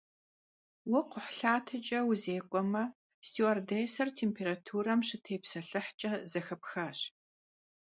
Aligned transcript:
Vue 0.89 1.01
kxhuhlhateç'e 1.11 1.99
vuzêk'uame, 2.07 2.83
stüardêsser 3.27 4.09
têmpêraturem 4.17 5.01
şıtêpselhıhç'e 5.09 6.11
zexepxaş. 6.31 6.99